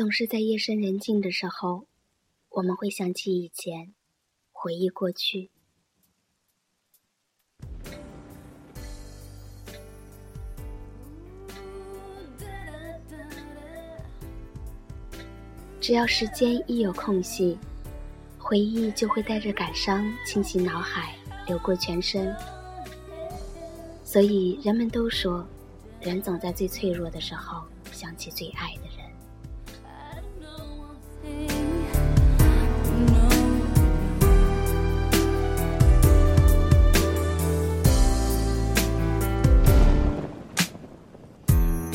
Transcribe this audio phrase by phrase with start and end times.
[0.00, 1.84] 总是在夜深人静的时候，
[2.48, 3.92] 我们会想起以前，
[4.50, 5.50] 回忆过去。
[15.82, 17.58] 只要时间一有空隙，
[18.38, 21.14] 回忆就会带着感伤侵袭脑海，
[21.46, 22.34] 流过全身。
[24.02, 25.46] 所以人们都说，
[26.00, 28.89] 人总在最脆弱的时候想起最爱的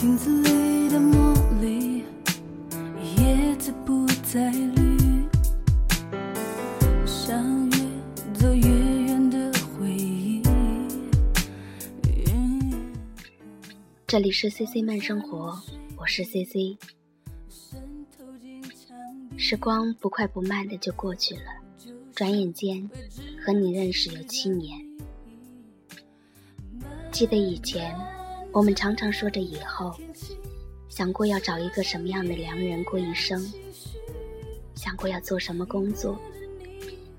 [0.05, 0.15] 镜。
[0.19, 2.03] 子里的茉莉，
[3.17, 5.25] 叶子不再绿，
[7.07, 7.77] 像越
[8.35, 10.43] 走越远的回忆。
[14.05, 15.59] 这里是 C C 慢生活，
[15.97, 16.77] 我是 C C。
[19.37, 21.41] 时光不快不慢的就过去了，
[22.13, 22.87] 转眼间
[23.43, 24.79] 和你认识有七年。
[27.11, 28.14] 记得以前。
[28.55, 29.93] 我们常常说着以后，
[30.87, 33.51] 想过要找一个什么样的良人过一生，
[34.75, 36.17] 想过要做什么工作，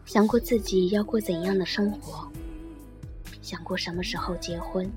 [0.06, 2.26] 想过自己要过怎样的生活，
[3.42, 4.90] 想过什么时候结婚。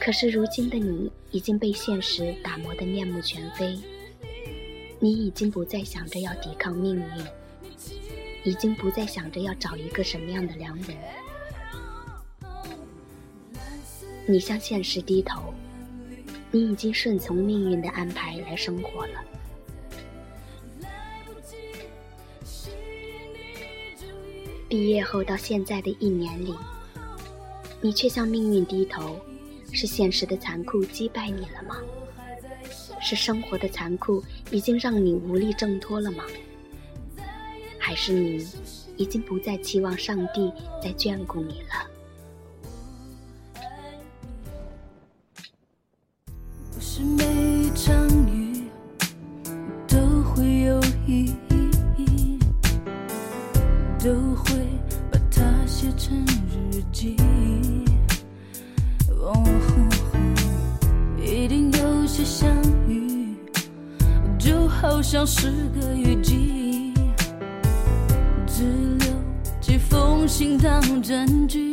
[0.00, 3.76] 可是如今的你已经被现实打磨得面目全非，
[5.00, 7.24] 你已经不再想着要抵抗命运，
[8.44, 10.96] 已经不再想着要找一个什么样的良人。
[14.30, 15.54] 你向现实低头，
[16.50, 19.24] 你已经顺从命运的安排来生活了。
[24.68, 26.54] 毕业后到现在的一年里，
[27.80, 29.18] 你却向命运低头，
[29.72, 31.78] 是现实的残酷击败你了吗？
[33.00, 36.24] 是生活的残酷已经让你无力挣脱了吗？
[37.78, 38.46] 还是你
[38.98, 41.97] 已经不再期望上帝再眷顾你了？
[64.98, 66.92] 就像是个雨季，
[68.48, 68.64] 只
[68.98, 69.06] 留
[69.60, 71.70] 几封信当证据。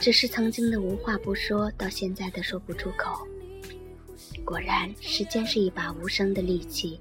[0.00, 3.24] 只是曾经的无话不说，到现在的说不出口。
[4.44, 6.98] 果然，时间是一把无声的利器。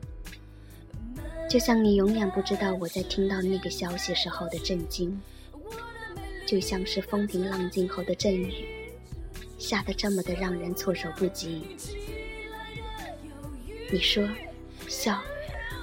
[1.50, 5.20] 就像你永远不知道我在听到那个消息时候的震惊，
[6.46, 8.66] 就像是风平浪静后的阵雨，
[9.58, 11.76] 下得这么的让人措手不及。
[13.92, 14.28] 你说，
[14.88, 15.22] 笑，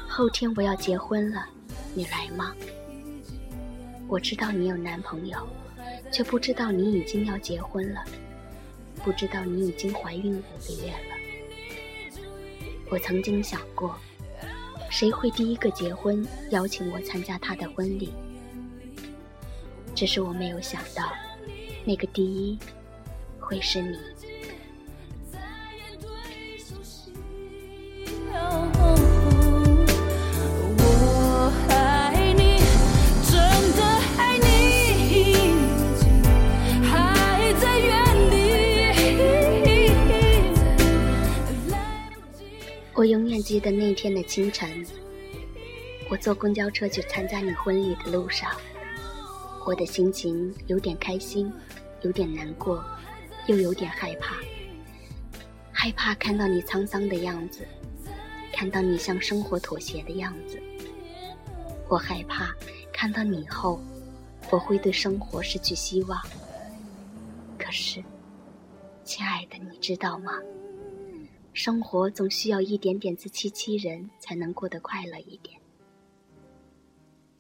[0.08, 1.46] 后天我要结婚了，
[1.94, 2.54] 你来吗？
[4.08, 5.46] 我知道你有男朋友。
[6.10, 8.04] 却不知道你已经要结婚了，
[9.02, 12.18] 不知道你已经怀孕五个月了。
[12.90, 13.96] 我曾经想过，
[14.90, 18.12] 谁会第一个结婚，邀请我参加他的婚礼？
[19.94, 21.12] 只是我没有想到，
[21.84, 22.58] 那个第一
[23.38, 23.96] 会是你。
[42.94, 44.86] 我永远记得那天的清晨，
[46.08, 48.48] 我坐公交车去参加你婚礼的路上，
[49.64, 51.52] 我的心情有点开心，
[52.02, 52.84] 有点难过，
[53.46, 54.36] 又有点害怕。
[55.70, 57.66] 害怕看到你沧桑的样子，
[58.52, 60.60] 看到你向生活妥协的样子。
[61.88, 62.54] 我害怕
[62.92, 63.80] 看到你后，
[64.50, 66.20] 我会对生活失去希望。
[67.58, 68.02] 可是，
[69.04, 70.32] 亲爱的，你知道吗？
[71.52, 75.60] 生活总需要一点点自欺欺人，才能过得快乐一点。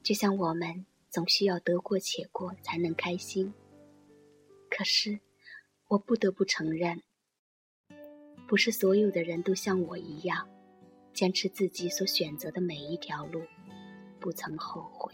[0.02, 3.52] 就像我们总需要得过且过，才能开心。
[4.70, 5.20] 可是，
[5.88, 7.02] 我不得不承认，
[8.48, 10.48] 不是所有的人都像我一样，
[11.12, 13.42] 坚持自己所选择的每一条路，
[14.18, 15.12] 不曾后悔。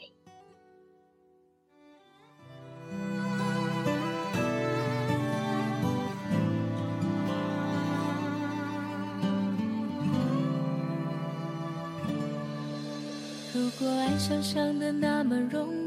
[13.53, 15.78] 如果爱想象的那么容易，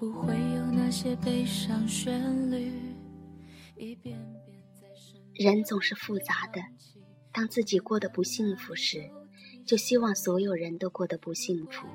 [0.00, 2.72] 不会有那些悲伤旋律
[3.76, 6.62] 一遍遍在身人总是复杂的，
[7.30, 9.10] 当自己过得不幸福时，
[9.66, 11.86] 就希望所有人都过得不幸福，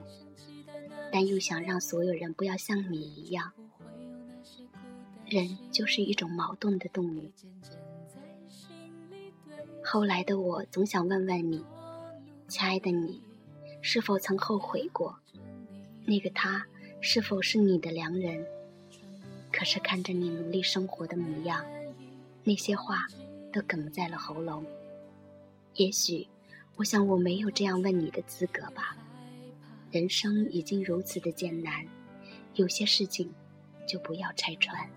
[1.12, 3.52] 但又想让所有人不要像你一样。
[5.26, 7.32] 人就是一种矛盾的动物。
[9.84, 11.66] 后来的我总想问问你，
[12.48, 13.24] 亲爱的你，
[13.82, 15.18] 是否曾后悔过？
[16.06, 16.68] 那个他
[17.02, 18.46] 是否是你的良人？
[19.52, 21.66] 可是看着你努力生活的模样，
[22.44, 23.08] 那些话
[23.54, 24.66] 都哽在了喉咙。
[25.76, 26.28] 也许，
[26.76, 28.98] 我想我没有这样问你的资格吧。
[29.92, 31.86] 人生已经如此的艰难，
[32.56, 33.34] 有些事情
[33.88, 34.90] 就不要拆穿。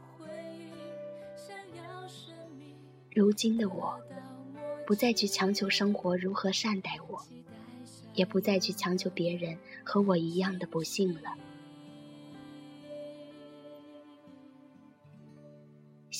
[3.14, 4.00] 如今的我，
[4.86, 7.22] 不再去强求生活如何善待我，
[8.14, 11.36] 也不再去强求别人和我一样的不幸了。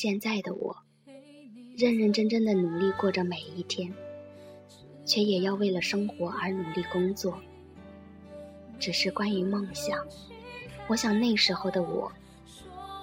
[0.01, 0.77] 现在的我，
[1.77, 3.93] 认认真真的努力过着每一天，
[5.05, 7.37] 却也要为了生活而努力工作。
[8.79, 9.99] 只是关于梦想，
[10.87, 12.13] 我想那时候的我，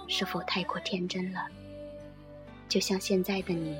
[0.07, 1.45] 是否太过天真了？
[2.69, 3.75] 就像现在的你，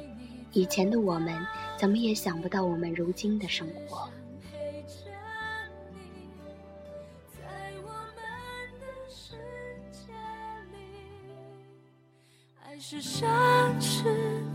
[0.52, 1.34] 以前的我们，
[1.78, 4.10] 怎么也想不到我们如今的生活。
[12.80, 13.26] 是奢
[13.80, 14.04] 侈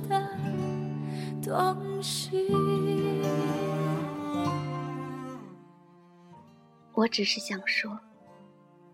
[0.09, 0.21] 的
[1.43, 2.53] 东西。
[6.93, 7.99] 我只是想说，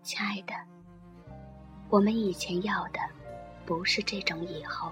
[0.01, 0.53] 亲爱的，
[1.89, 2.99] 我们以前要的，
[3.65, 4.91] 不是这种以后。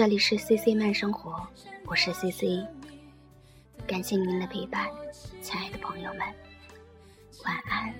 [0.00, 1.46] 这里是 C C 慢生活，
[1.84, 2.66] 我是 C C，
[3.86, 4.88] 感谢您的陪伴，
[5.42, 6.20] 亲爱的朋友们，
[7.44, 7.94] 晚安。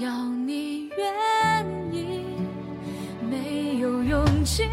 [0.00, 2.24] 要你愿意。
[3.28, 4.64] 没有勇气